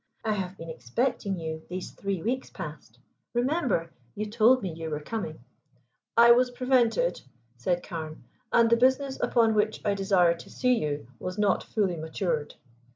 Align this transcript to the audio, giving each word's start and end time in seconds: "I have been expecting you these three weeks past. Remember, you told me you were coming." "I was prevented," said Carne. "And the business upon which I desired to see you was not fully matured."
"I 0.25 0.31
have 0.33 0.57
been 0.57 0.71
expecting 0.71 1.37
you 1.37 1.61
these 1.69 1.91
three 1.91 2.23
weeks 2.23 2.49
past. 2.49 2.97
Remember, 3.35 3.91
you 4.15 4.25
told 4.25 4.63
me 4.63 4.73
you 4.73 4.89
were 4.89 4.99
coming." 4.99 5.41
"I 6.17 6.31
was 6.31 6.49
prevented," 6.49 7.21
said 7.55 7.83
Carne. 7.83 8.23
"And 8.51 8.71
the 8.71 8.77
business 8.77 9.19
upon 9.19 9.53
which 9.53 9.79
I 9.85 9.93
desired 9.93 10.39
to 10.39 10.49
see 10.49 10.73
you 10.73 11.05
was 11.19 11.37
not 11.37 11.61
fully 11.61 11.97
matured." 11.97 12.55